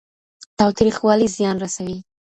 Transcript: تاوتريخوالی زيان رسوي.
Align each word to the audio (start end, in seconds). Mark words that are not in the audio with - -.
تاوتريخوالی 0.59 1.27
زيان 1.35 1.55
رسوي. 1.63 1.97